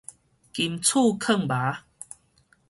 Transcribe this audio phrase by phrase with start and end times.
[0.51, 1.81] 金厝囥媌